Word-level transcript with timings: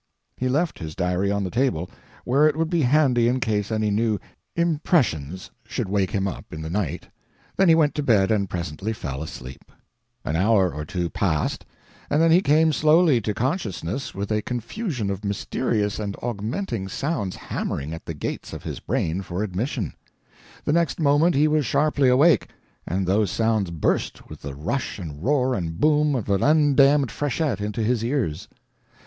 He 0.35 0.49
left 0.49 0.79
his 0.79 0.95
diary 0.95 1.29
on 1.29 1.43
the 1.43 1.51
table, 1.51 1.87
where 2.25 2.47
it 2.47 2.55
would 2.57 2.71
be 2.71 2.81
handy 2.81 3.27
in 3.27 3.39
case 3.39 3.71
any 3.71 3.91
new 3.91 4.17
"impressions" 4.55 5.51
should 5.63 5.87
wake 5.87 6.09
him 6.09 6.27
up 6.27 6.51
in 6.51 6.63
the 6.63 6.71
night, 6.71 7.09
then 7.55 7.69
he 7.69 7.75
went 7.75 7.93
to 7.93 8.01
bed 8.01 8.31
and 8.31 8.49
presently 8.49 8.93
fell 8.93 9.21
asleep. 9.21 9.63
An 10.25 10.35
hour 10.35 10.73
or 10.73 10.85
two 10.85 11.07
passed, 11.11 11.65
and 12.09 12.19
then 12.19 12.31
he 12.31 12.41
came 12.41 12.73
slowly 12.73 13.21
to 13.21 13.35
consciousness 13.35 14.15
with 14.15 14.31
a 14.31 14.41
confusion 14.41 15.11
of 15.11 15.23
mysterious 15.23 15.99
and 15.99 16.15
augmenting 16.23 16.87
sounds 16.89 17.35
hammering 17.35 17.93
at 17.93 18.07
the 18.07 18.15
gates 18.15 18.53
of 18.53 18.63
his 18.63 18.79
brain 18.79 19.21
for 19.21 19.43
admission; 19.43 19.93
the 20.65 20.73
next 20.73 20.99
moment 20.99 21.35
he 21.35 21.47
was 21.47 21.63
sharply 21.63 22.09
awake, 22.09 22.47
and 22.87 23.05
those 23.05 23.29
sounds 23.29 23.69
burst 23.69 24.27
with 24.29 24.41
the 24.41 24.55
rush 24.55 24.97
and 24.97 25.23
roar 25.23 25.53
and 25.53 25.79
boom 25.79 26.15
of 26.15 26.27
an 26.27 26.41
undammed 26.41 27.11
freshet 27.11 27.61
into 27.61 27.83
his 27.83 28.03
ears. 28.03 28.47